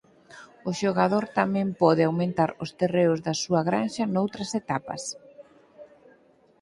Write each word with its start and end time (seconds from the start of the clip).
O 0.69 0.71
xogador 0.81 1.25
tamén 1.39 1.67
pode 1.81 2.01
aumentar 2.05 2.49
os 2.63 2.71
terreos 2.79 3.19
da 3.25 3.33
súa 3.43 3.61
granxa 3.69 4.03
noutras 4.15 4.49
etapas. 4.61 5.03